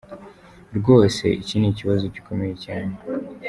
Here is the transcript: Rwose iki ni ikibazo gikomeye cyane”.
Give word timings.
Rwose 0.77 1.25
iki 1.41 1.55
ni 1.57 1.67
ikibazo 1.73 2.03
gikomeye 2.15 2.53
cyane”. 2.63 2.93